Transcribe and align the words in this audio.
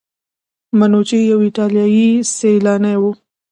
منوچي 0.77 1.19
یو 1.31 1.39
ایټالیایی 1.45 2.07
سیلانی 2.35 2.95
و. 3.01 3.03